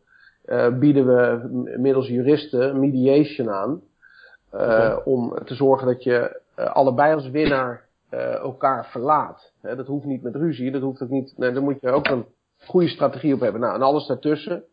[0.49, 3.81] Uh, bieden we middels juristen mediation aan.
[4.51, 5.01] Okay.
[5.03, 7.87] Om te zorgen dat je uh, allebei als winnaar
[8.41, 9.53] elkaar verlaat.
[9.61, 11.33] Hè, dat hoeft niet met ruzie, dat hoeft ook niet.
[11.37, 12.25] Nee, daar moet je ook een
[12.65, 13.61] goede strategie op hebben.
[13.61, 14.63] Nou, en alles daartussen.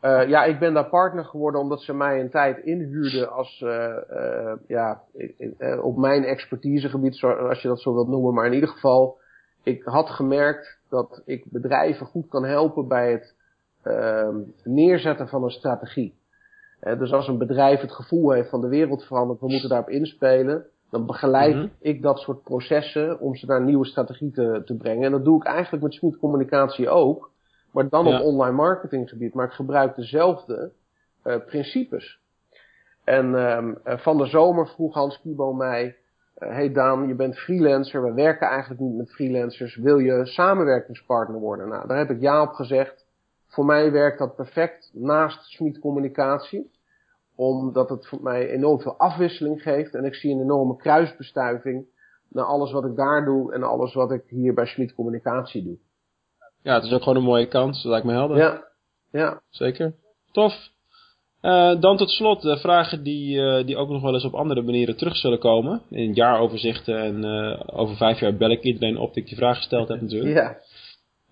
[0.00, 3.64] ja, ik ben daar partner geworden omdat ze mij een tijd inhuurden als,
[4.66, 5.02] ja,
[5.82, 8.34] op mijn expertisegebied, als je dat zo wilt noemen.
[8.34, 9.18] Maar in ieder geval,
[9.62, 13.36] ik had gemerkt dat ik bedrijven goed kan helpen bij het
[14.64, 16.14] neerzetten van een strategie.
[16.82, 19.88] Uh, dus als een bedrijf het gevoel heeft van de wereld verandert, we moeten daarop
[19.88, 21.70] inspelen, dan begeleid mm -hmm.
[21.78, 25.04] ik dat soort processen om ze naar een nieuwe strategie te, te brengen.
[25.04, 27.30] En dat doe ik eigenlijk met Smit Communicatie ook,
[27.72, 28.18] maar dan ja.
[28.18, 29.34] op online marketinggebied.
[29.34, 30.72] Maar ik gebruik dezelfde
[31.24, 32.20] uh, principes.
[33.04, 35.96] En uh, van de zomer vroeg Hans Kibo mij,
[36.34, 41.68] hey Daan, je bent freelancer, we werken eigenlijk niet met freelancers, wil je samenwerkingspartner worden?
[41.68, 43.06] Nou, daar heb ik ja op gezegd.
[43.48, 46.70] Voor mij werkt dat perfect naast Smit Communicatie.
[47.34, 49.94] Omdat het voor mij enorm veel afwisseling geeft.
[49.94, 51.86] En ik zie een enorme kruisbestuiving
[52.28, 55.78] naar alles wat ik daar doe en alles wat ik hier bij Smit Communicatie doe.
[56.62, 57.82] Ja, het is ook gewoon een mooie kans.
[57.82, 58.36] Dat lijkt me helder.
[58.36, 58.64] Ja,
[59.10, 59.40] ja.
[59.48, 59.94] Zeker.
[60.32, 60.70] Tof.
[61.42, 64.62] Uh, dan tot slot de vragen die, uh, die ook nog wel eens op andere
[64.62, 65.82] manieren terug zullen komen.
[65.90, 69.56] In jaaroverzichten en uh, over vijf jaar bel ik iedereen op die ik die vraag
[69.56, 70.34] gesteld heb natuurlijk.
[70.34, 70.56] Ja.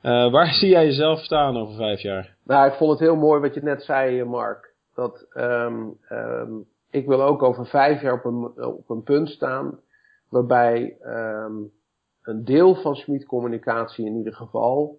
[0.06, 2.36] Uh, waar zie jij jezelf staan over vijf jaar?
[2.44, 4.74] Nou, ik vond het heel mooi wat je net zei, Mark.
[4.94, 9.78] Dat um, um, ik wil ook over vijf jaar op een, op een punt staan
[10.28, 11.70] waarbij um,
[12.22, 14.98] een deel van Smit communicatie in ieder geval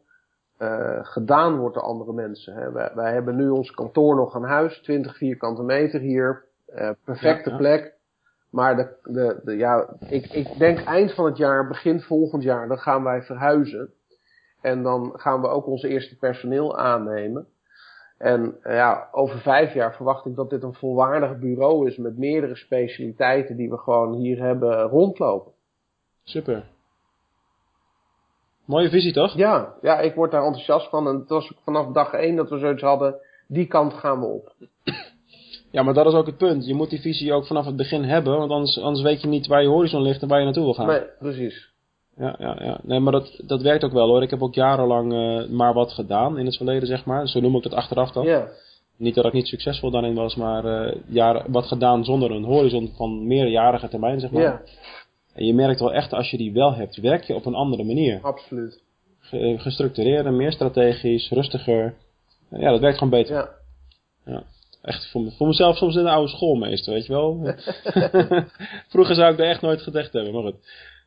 [0.59, 2.53] uh, gedaan wordt door andere mensen.
[2.53, 2.71] Hè.
[2.71, 6.43] Wij, wij, hebben nu ons kantoor nog aan huis, 20 vierkante meter hier,
[6.75, 7.57] uh, perfecte ja, ja.
[7.61, 7.93] plek.
[8.49, 12.67] Maar de, de, de, ja, ik, ik denk eind van het jaar, begin volgend jaar,
[12.67, 13.93] dan gaan wij verhuizen.
[14.67, 17.47] En dan gaan we ook ons eerste personeel aannemen.
[18.17, 22.55] En ja, over vijf jaar verwacht ik dat dit een volwaardig bureau is met meerdere
[22.55, 25.51] specialiteiten die we gewoon hier hebben rondlopen.
[26.23, 26.63] Super.
[28.65, 29.33] Mooie visie toch?
[29.33, 31.07] Ja, ja, ik word daar enthousiast van.
[31.07, 33.15] En het was vanaf dag één dat we zoiets hadden,
[33.47, 34.53] die kant gaan we op.
[35.71, 36.65] Ja, maar dat is ook het punt.
[36.65, 39.47] Je moet die visie ook vanaf het begin hebben, want anders, anders weet je niet
[39.47, 40.87] waar je horizon ligt en waar je naartoe wil gaan.
[40.87, 41.75] Nee, precies
[42.17, 42.79] ja, ja, ja.
[42.83, 44.23] Nee, maar dat, dat werkt ook wel hoor.
[44.23, 47.27] Ik heb ook jarenlang uh, maar wat gedaan in het verleden, zeg maar.
[47.27, 48.47] Zo noem ik dat achteraf dan.
[48.97, 52.91] Niet dat ik niet succesvol daarin was, maar uh, jaren, wat gedaan zonder een horizon
[52.95, 54.61] van meerjarige termijn, zeg maar.
[55.33, 57.83] En je merkt wel echt, als je die wel hebt, werk je op een andere
[57.83, 58.19] manier.
[58.21, 58.81] Absoluut.
[59.57, 61.95] gestructureerder, meer strategisch, rustiger.
[62.49, 63.35] Ja, dat werkt gewoon beter.
[63.35, 63.49] Ja.
[64.25, 64.43] ja.
[64.81, 67.39] Echt voor, voor mezelf soms een oude schoolmeester, weet je wel.
[68.93, 70.55] Vroeger zou ik daar echt nooit gedacht hebben, maar goed.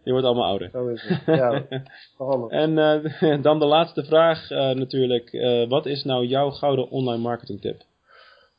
[0.02, 0.70] Je wordt allemaal ouder.
[0.70, 1.62] Zo is het, ja.
[2.48, 2.70] en
[3.22, 5.32] uh, dan de laatste vraag uh, natuurlijk.
[5.32, 7.82] Uh, wat is nou jouw gouden online marketing tip?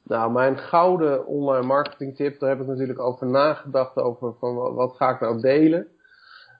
[0.03, 4.95] Nou, mijn gouden online marketing tip, daar heb ik natuurlijk over nagedacht over van wat
[4.95, 5.87] ga ik nou delen.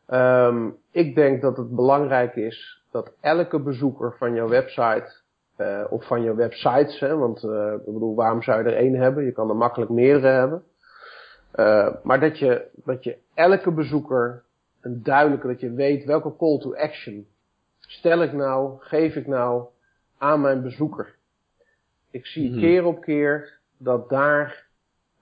[0.08, 5.20] Um, ik denk dat het belangrijk is dat elke bezoeker van jouw website
[5.90, 9.26] of van jouw websites, hè, want ik bedoel, waarom zou je er één hebben?
[9.26, 10.64] Je kan er makkelijk meerdere hebben
[12.04, 14.44] maar dat je, dat je elke bezoeker
[14.82, 17.28] een duidelijke, dat je weet welke call to action
[17.80, 19.66] stel ik nou, geef ik nou
[20.18, 21.16] aan mijn bezoeker.
[22.12, 22.60] Ik zie Mhm.
[22.60, 24.68] keer op keer dat daar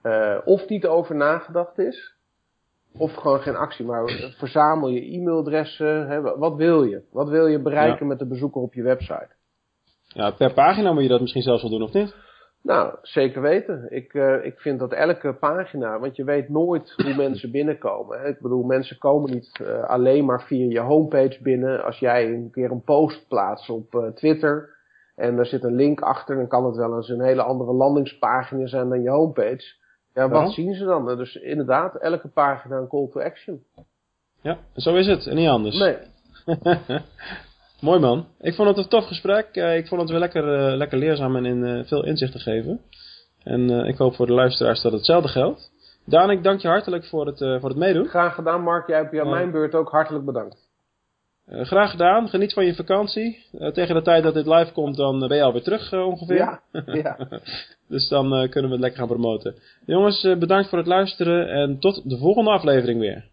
[0.02, 2.14] uh, of niet over nagedacht is,
[2.98, 3.84] of gewoon geen actie.
[3.84, 6.08] Maar verzamel je e-mailadressen.
[6.08, 7.02] Hè, wat wil je?
[7.10, 8.06] Wat wil je bereiken Ja.
[8.06, 9.28] met de bezoeker op je website?
[10.06, 12.14] Ja, per pagina moet je dat misschien zelfs wel doen, of niet?
[12.62, 13.86] Nou, zeker weten.
[13.88, 18.20] Ik, uh, ik vind dat elke pagina, want je weet nooit hoe mensen binnenkomen.
[18.20, 18.28] Hè.
[18.28, 21.84] Ik bedoel, mensen komen niet uh, alleen maar via je homepage binnen.
[21.84, 24.78] Als jij een keer een post plaatst op uh, Twitter
[25.16, 28.66] en er zit een link achter, dan kan het wel eens een hele andere landingspagina
[28.66, 29.78] zijn dan je homepage.
[30.14, 31.16] Ja, wat zien ze dan?
[31.16, 33.64] Dus inderdaad, elke pagina een call to action.
[34.40, 35.78] Ja, zo is het en niet anders.
[35.78, 35.96] Nee,
[37.80, 38.26] Mooi man.
[38.40, 39.46] Ik vond het een tof gesprek.
[39.52, 42.38] Eh, ik vond het weer lekker, eh, lekker leerzaam en in, eh, veel inzicht te
[42.38, 42.80] geven.
[43.44, 45.70] En ik hoop voor de luisteraars dat hetzelfde geldt.
[46.04, 48.06] Daan, ik dank je hartelijk voor het, voor het meedoen.
[48.06, 48.86] graag gedaan Mark.
[48.88, 50.68] Jij hebt je aan mijn beurt ook hartelijk bedankt.
[51.46, 52.28] Graag gedaan.
[52.28, 53.46] Geniet van je vakantie.
[53.72, 56.36] Tegen de tijd dat dit live komt, dan ben je alweer terug ongeveer.
[56.36, 57.16] Ja, ja.
[57.88, 59.54] Dus dan kunnen we het lekker gaan promoten.
[59.86, 63.24] Jongens, bedankt voor het luisteren en tot de volgende aflevering weer.